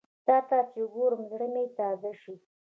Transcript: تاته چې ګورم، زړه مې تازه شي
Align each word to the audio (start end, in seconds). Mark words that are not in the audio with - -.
تاته 0.25 0.59
چې 0.71 0.81
ګورم، 0.93 1.21
زړه 1.31 1.47
مې 1.53 1.63
تازه 1.77 2.11
شي 2.21 2.35